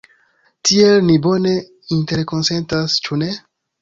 [0.69, 1.53] Tiel, ni bone
[1.99, 3.29] interkonsentas, ĉu ne?